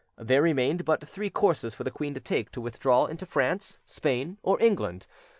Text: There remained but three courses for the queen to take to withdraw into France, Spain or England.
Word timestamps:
There 0.17 0.41
remained 0.41 0.83
but 0.83 1.07
three 1.07 1.29
courses 1.29 1.75
for 1.75 1.83
the 1.83 1.91
queen 1.91 2.15
to 2.15 2.19
take 2.19 2.49
to 2.53 2.59
withdraw 2.61 3.05
into 3.05 3.27
France, 3.27 3.77
Spain 3.85 4.39
or 4.41 4.59
England. 4.59 5.05